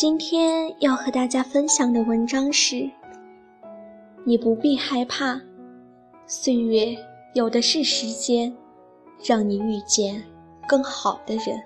[0.00, 2.90] 今天要和大家分享的文章是：
[4.24, 5.38] 你不必害怕，
[6.26, 6.96] 岁月
[7.34, 8.50] 有的是时间，
[9.22, 10.24] 让你遇见
[10.66, 11.60] 更好的人。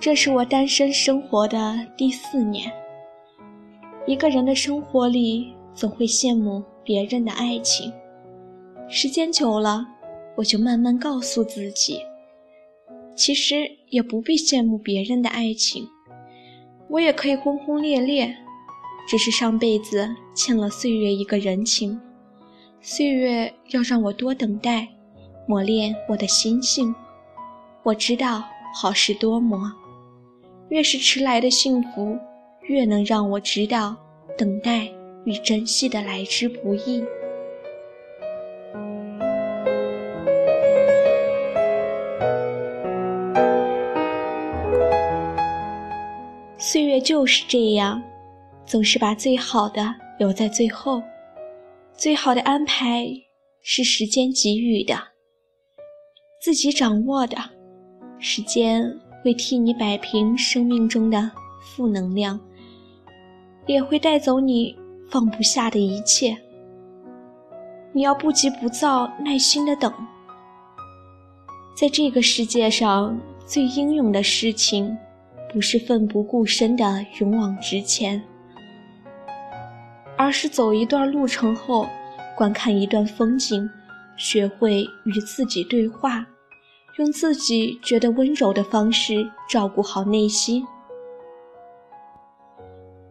[0.00, 2.68] 这是我单身生活的第四年，
[4.04, 6.60] 一个人的生活里总会羡慕。
[6.88, 7.92] 别人的爱情，
[8.88, 9.86] 时间久了，
[10.34, 12.00] 我就慢慢告诉自己，
[13.14, 15.86] 其实也不必羡慕别人的爱情，
[16.88, 18.34] 我也可以轰轰烈烈，
[19.06, 22.00] 只是上辈子欠了岁月一个人情，
[22.80, 24.88] 岁月要让我多等待，
[25.46, 26.94] 磨练我的心性。
[27.82, 28.42] 我知道
[28.74, 29.70] 好事多磨，
[30.70, 32.16] 越是迟来的幸福，
[32.62, 33.94] 越能让我知道
[34.38, 34.90] 等待。
[35.28, 37.04] 与珍惜的来之不易。
[46.56, 48.02] 岁月就是这样，
[48.64, 51.02] 总是把最好的留在最后。
[51.92, 53.06] 最好的安排
[53.60, 54.96] 是时间给予的，
[56.40, 57.36] 自己掌握的。
[58.18, 58.82] 时间
[59.22, 62.40] 会替你摆平生命中的负能量，
[63.66, 64.77] 也会带走你。
[65.10, 66.36] 放不下的一切，
[67.92, 69.92] 你要不急不躁，耐心的等。
[71.74, 74.96] 在这个世界上，最英勇的事情，
[75.52, 78.22] 不是奋不顾身的勇往直前，
[80.16, 81.86] 而是走一段路程后，
[82.36, 83.68] 观看一段风景，
[84.16, 86.26] 学会与自己对话，
[86.98, 90.66] 用自己觉得温柔的方式照顾好内心。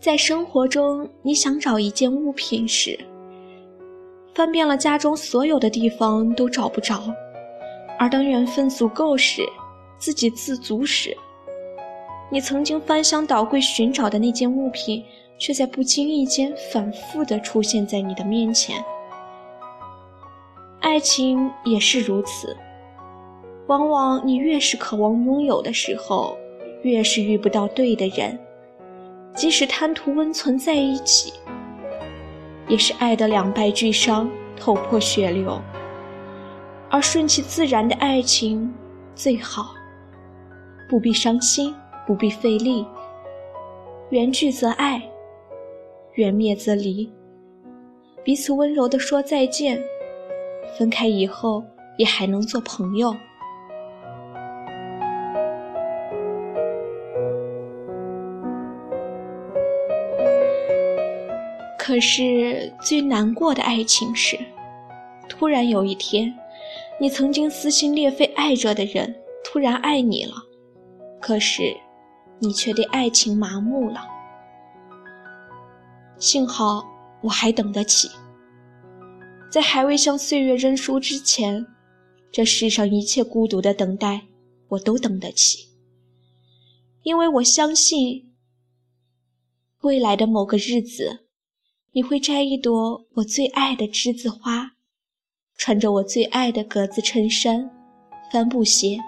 [0.00, 2.96] 在生活中，你想找一件物品时，
[4.32, 7.12] 翻遍了家中所有的地方都找不着；
[7.98, 9.42] 而当缘分足够时，
[9.98, 11.16] 自给自足时，
[12.30, 15.04] 你曾经翻箱倒柜寻找的那件物品，
[15.36, 18.82] 却在不经意间反复地出现在你的面前。
[20.78, 22.56] 爱情也是如此，
[23.66, 26.38] 往往你越是渴望拥有的时候，
[26.82, 28.38] 越是遇不到对的人。
[29.34, 31.32] 即使贪图温存在一起，
[32.66, 35.60] 也是爱得两败俱伤、头破血流。
[36.90, 38.72] 而顺其自然的爱情
[39.14, 39.74] 最好，
[40.88, 41.74] 不必伤心，
[42.06, 42.84] 不必费力。
[44.10, 45.02] 缘聚则爱，
[46.14, 47.12] 缘灭则离。
[48.24, 49.82] 彼此温柔地说再见，
[50.78, 51.62] 分开以后
[51.98, 53.14] 也还能做朋友。
[61.98, 64.38] 可是最难过的爱情是，
[65.28, 66.32] 突然有一天，
[67.00, 70.34] 你曾经撕心裂肺爱着的人突然爱你了，
[71.20, 71.76] 可是
[72.38, 74.06] 你却对爱情麻木了。
[76.18, 76.86] 幸好
[77.20, 78.08] 我还等得起，
[79.50, 81.66] 在还未向岁月认输之前，
[82.30, 84.22] 这世上一切孤独的等待，
[84.68, 85.66] 我都等得起，
[87.02, 88.32] 因为我相信
[89.80, 91.24] 未来的某个日子。
[91.92, 94.72] 你会摘一朵我最爱的栀子花，
[95.56, 97.68] 穿着我最爱的格子衬衫、
[98.30, 98.98] 帆布鞋，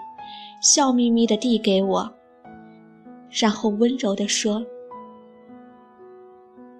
[0.63, 2.11] 笑眯眯地递给我，
[3.29, 4.65] 然后温柔地说：“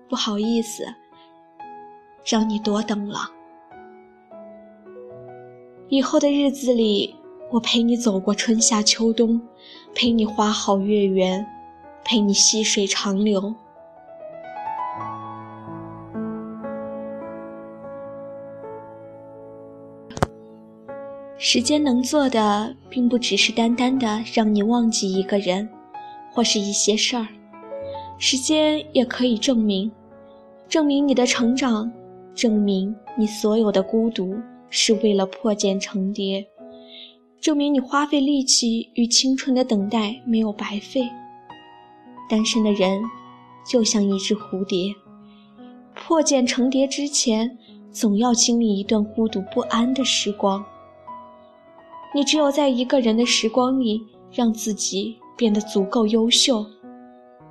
[0.09, 0.83] 不好意思，
[2.25, 3.29] 让你多等了。
[5.87, 7.15] 以后的日子里，
[7.51, 9.39] 我陪你走过春夏秋冬，
[9.93, 11.45] 陪你花好月圆，
[12.03, 13.53] 陪你细水长流。”
[21.43, 25.67] 时间能做的，并不只是单单的让你忘记一个人，
[26.31, 27.27] 或是一些事儿。
[28.19, 29.91] 时间也可以证明，
[30.69, 31.91] 证明你的成长，
[32.35, 34.39] 证明你所有的孤独
[34.69, 36.45] 是为了破茧成蝶，
[37.39, 41.09] 证明你花费力气与青春的等待没有白费。
[42.29, 43.01] 单身的人，
[43.67, 44.93] 就像一只蝴蝶，
[45.95, 47.57] 破茧成蝶之前，
[47.91, 50.63] 总要经历一段孤独不安的时光。
[52.13, 56.65] 你只有在一个人的时光里，让自己变得足够优秀，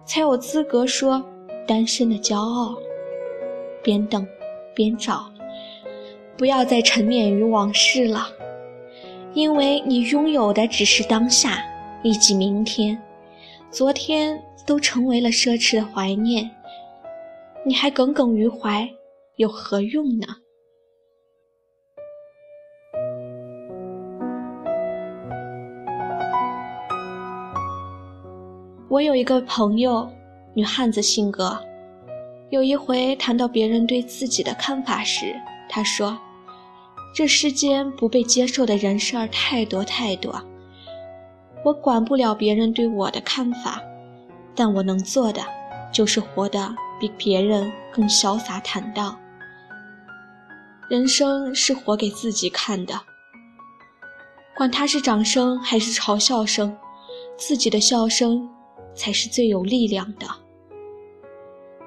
[0.04, 1.24] 才有资格说
[1.66, 2.76] 单身的骄傲。
[3.82, 4.26] 边等
[4.74, 5.32] 边找，
[6.36, 8.28] 不要再沉湎于往事了，
[9.32, 11.64] 因为你拥有的只是当下
[12.02, 13.00] 以及明天，
[13.70, 16.50] 昨天都成为了奢侈的怀念。
[17.64, 18.86] 你还耿耿于怀，
[19.36, 20.26] 有何用呢？
[28.90, 30.10] 我有一个朋友，
[30.52, 31.56] 女汉子性格。
[32.48, 35.32] 有一回谈到别人对自己的看法时，
[35.68, 36.18] 她说
[37.14, 40.42] ：“这世间不被接受的人事儿太多太多，
[41.64, 43.80] 我管不了别人对我的看法，
[44.56, 45.40] 但我能做的
[45.92, 49.16] 就是活得比别人更潇洒坦荡。
[50.88, 53.00] 人生是活给自己看的，
[54.56, 56.76] 管他是掌声还是嘲笑声，
[57.38, 58.50] 自己的笑声。”
[58.94, 60.26] 才是最有力量的。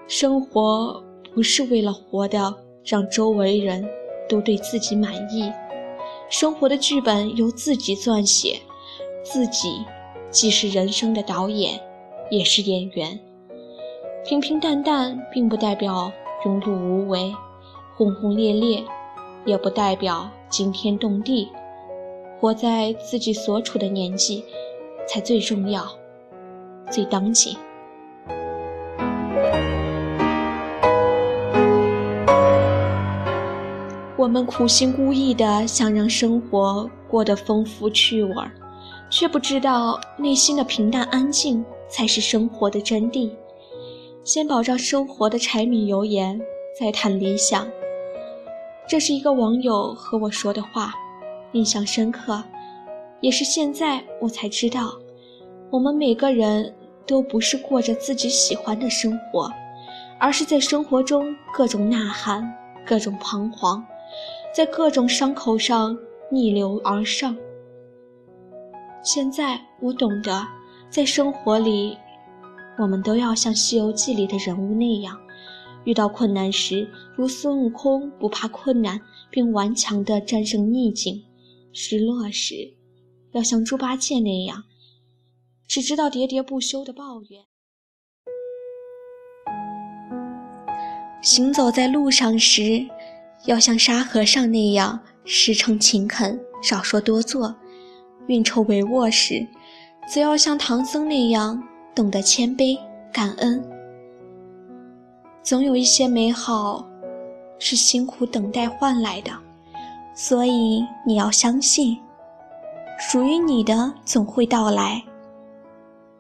[0.08, 1.04] 生活
[1.34, 2.54] 不是为了活的
[2.86, 3.88] 让周围人
[4.28, 5.52] 都对自己满意，
[6.30, 8.60] 生活的剧本由自己撰写，
[9.24, 9.84] 自己
[10.30, 11.80] 既是人生的导演，
[12.30, 13.20] 也是演员。
[14.26, 16.12] 平平淡淡并不代表
[16.46, 17.34] 庸碌无为，
[17.96, 18.84] 轰轰烈烈
[19.46, 21.50] 也不代表惊天动地。
[22.40, 24.44] 活在自己所处的年纪，
[25.08, 25.90] 才最重要。
[26.92, 27.56] 最当今。
[34.16, 38.34] 我们苦心孤诣的想让生活过得丰富趣味，
[39.10, 43.30] 却不知道内心的平淡安静才是生活的真谛。
[44.24, 46.40] 先保障生活的柴米油盐，
[46.80, 47.68] 再谈理想。
[48.88, 50.94] 这是一个网友和我说的话，
[51.52, 52.42] 印象深刻，
[53.20, 54.94] 也是现在我才知道，
[55.74, 56.72] 我们每个人。
[57.06, 59.52] 都不是过着自己喜欢的生活，
[60.18, 62.50] 而是在生活中各种呐喊，
[62.88, 63.84] 各种彷徨，
[64.56, 65.98] 在各种伤口上
[66.32, 67.36] 逆流而上。
[69.04, 70.48] 现在我懂得，
[70.90, 71.98] 在生活里，
[72.78, 75.20] 我们都要像《西游记》里的人物那样，
[75.84, 76.88] 遇到困难时，
[77.18, 78.98] 如孙悟空不怕困难，
[79.30, 81.22] 并顽强地战胜逆境；
[81.74, 82.56] 失落时，
[83.34, 84.64] 要像猪八戒那样。
[85.74, 87.46] 只知道喋喋不休的抱怨。
[91.24, 92.88] 行走在路上时，
[93.46, 97.52] 要像沙和尚那样实诚勤恳，少说多做；
[98.28, 99.48] 运筹帷幄时，
[100.08, 101.60] 则要像唐僧那样
[101.96, 102.78] 懂得谦卑
[103.12, 103.68] 感恩。
[105.42, 106.88] 总有一些美好
[107.58, 109.32] 是辛苦等待换来的，
[110.14, 112.00] 所以你要相信，
[113.00, 115.04] 属于你的总会到来。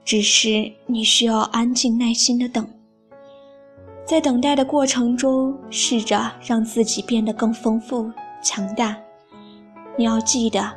[0.05, 2.67] 只是你需要安静耐心的等，
[4.05, 8.11] 在等待的过程中，试着让自己变得更丰富、
[8.43, 8.97] 强大。
[9.95, 10.73] 你要记得，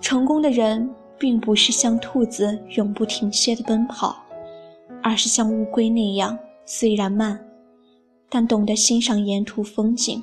[0.00, 0.88] 成功的人
[1.18, 4.16] 并不是像兔子永不停歇的奔跑，
[5.02, 7.44] 而是像乌龟那样，虽然慢，
[8.28, 10.22] 但懂得欣赏沿途风景，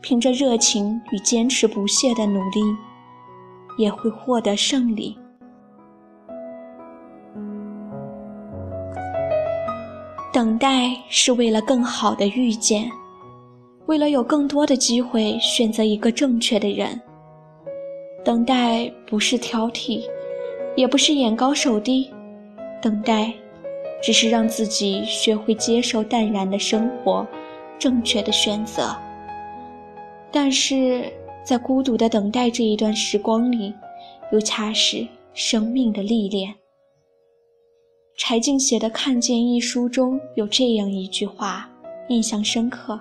[0.00, 2.60] 凭着热情与坚持不懈的努力，
[3.76, 5.16] 也会获得胜利。
[10.30, 12.90] 等待是为了更好的遇见，
[13.86, 17.00] 为了有更多的机会选择一个正确的人。
[18.24, 20.02] 等待不是挑剔，
[20.76, 22.10] 也不是眼高手低，
[22.82, 23.32] 等待，
[24.02, 27.26] 只是让自己学会接受淡然的生活，
[27.78, 28.94] 正确的选择。
[30.30, 31.10] 但是
[31.42, 33.72] 在孤独的等待这一段时光里，
[34.30, 36.54] 又恰是生命的历练。
[38.18, 41.68] 柴静写的《看见》一书中有这样一句话，
[42.08, 42.98] 印象深刻：“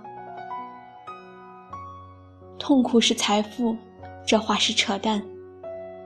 [2.60, 3.76] 痛苦是财富。”
[4.28, 5.22] 这话是扯淡，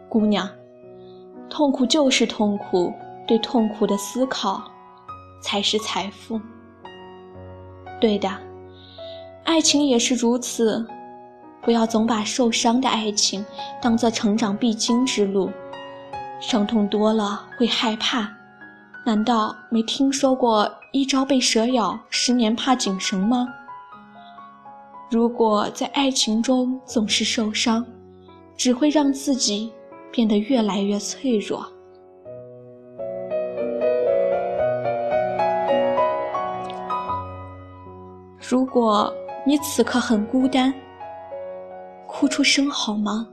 [0.07, 0.49] 姑娘，
[1.49, 2.93] 痛苦就是痛苦，
[3.27, 4.63] 对痛苦的思考
[5.41, 6.39] 才是财富。
[7.99, 8.29] 对的，
[9.43, 10.87] 爱情也是如此，
[11.61, 13.45] 不要总把受伤的爱情
[13.81, 15.51] 当做成长必经之路，
[16.39, 18.40] 伤痛多了会害怕。
[19.03, 23.47] 难道没听说过“一朝被蛇咬，十年怕井绳”吗？
[25.09, 27.83] 如果在爱情中总是受伤，
[28.55, 29.73] 只会让自己
[30.11, 31.65] 变得越来越脆弱。
[38.39, 39.11] 如果
[39.45, 40.71] 你此刻很孤单，
[42.05, 43.27] 哭出声好吗？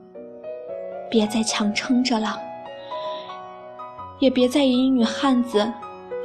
[1.11, 2.48] 别再强撑着了。
[4.19, 5.59] 也别再以女汉子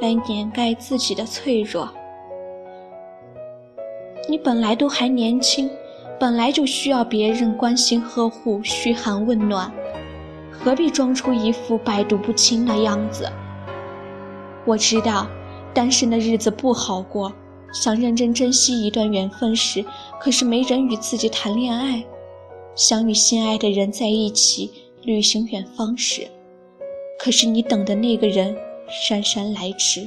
[0.00, 1.88] 来掩盖自己的脆弱。
[4.28, 5.70] 你本来都还年轻，
[6.18, 9.70] 本来就需要别人关心呵护、嘘寒问暖，
[10.50, 13.30] 何必装出一副百毒不侵的样子？
[14.64, 15.26] 我知道，
[15.74, 17.32] 单身的日子不好过，
[17.72, 19.84] 想认真珍惜一段缘分时，
[20.18, 22.02] 可是没人与自己谈恋爱；
[22.74, 24.70] 想与心爱的人在一起
[25.02, 26.26] 旅行远方时，
[27.24, 28.54] 可是你等的那个人
[28.86, 30.06] 姗姗来迟。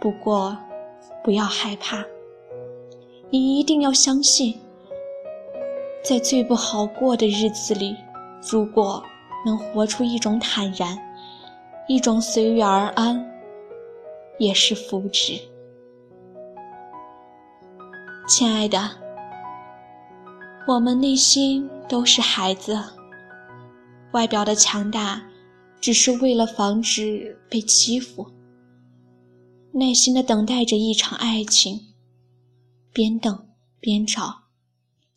[0.00, 0.58] 不过，
[1.22, 2.04] 不要害怕，
[3.30, 4.58] 你一定要相信，
[6.02, 7.94] 在最不好过的日子里，
[8.50, 9.00] 如果
[9.44, 10.98] 能活出一种坦然，
[11.86, 13.24] 一种随遇而安，
[14.36, 15.42] 也是福祉。
[18.26, 18.90] 亲爱的，
[20.66, 22.76] 我们内心都是孩子，
[24.16, 25.22] 外表的强大，
[25.78, 28.26] 只是为了防止被欺负。
[29.74, 31.78] 耐心的等待着一场爱情，
[32.94, 33.46] 边等
[33.78, 34.44] 边找，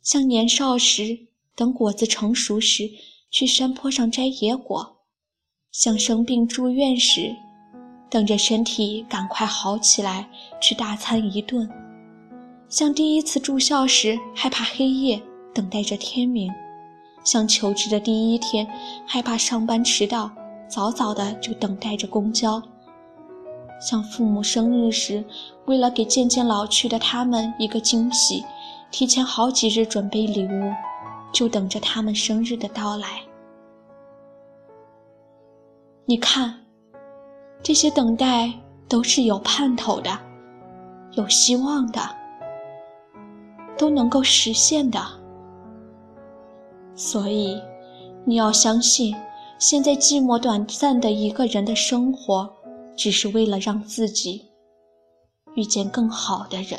[0.01, 2.89] 像年少时等果子成熟时
[3.31, 4.97] 去山坡上摘野果，
[5.71, 7.33] 像生病住院时
[8.09, 10.29] 等着身体赶快好起来
[10.61, 11.69] 去大餐一顿，
[12.67, 15.21] 像第一次住校时害怕黑夜
[15.53, 16.51] 等待着天明，
[17.23, 18.67] 像求职的第一天
[19.05, 20.31] 害怕上班迟到
[20.67, 22.61] 早早的就等待着公交。
[23.81, 25.23] 像父母生日时，
[25.65, 28.43] 为了给渐渐老去的他们一个惊喜，
[28.91, 30.73] 提前好几日准备礼物，
[31.31, 33.21] 就等着他们生日的到来。
[36.05, 36.59] 你看，
[37.63, 38.51] 这些等待
[38.87, 40.19] 都是有盼头的，
[41.11, 42.01] 有希望的，
[43.77, 45.18] 都能够实现的。
[46.99, 47.57] 所以，
[48.25, 49.15] 你要相信，
[49.57, 52.53] 现在寂寞短暂的一个人的生活。
[52.97, 54.41] 只是为了让自己
[55.55, 56.77] 遇见更好的人，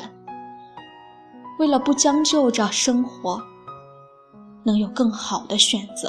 [1.57, 3.41] 为了不将就着生活，
[4.63, 6.07] 能有更好的选择。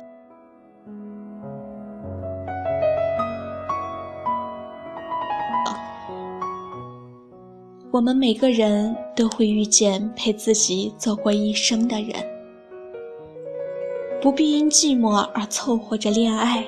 [7.91, 12.23] 我们每个人都会遇见陪自己走过一生的人，
[14.23, 16.65] 不必因寂寞而凑合着恋爱，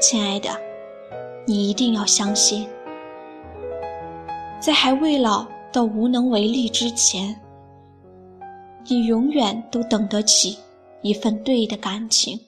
[0.00, 0.48] 亲爱的。
[1.46, 2.66] 你一定要相信，
[4.58, 7.38] 在还未老到无能为力之前，
[8.86, 10.56] 你永远都等得起
[11.02, 12.40] 一份对的感情。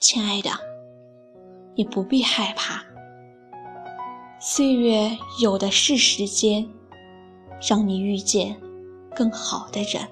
[0.00, 0.50] 亲爱的，
[1.74, 2.80] 你不必害怕，
[4.38, 5.10] 岁月
[5.42, 6.64] 有的是时间，
[7.68, 8.54] 让你遇见
[9.16, 10.08] 更好的人。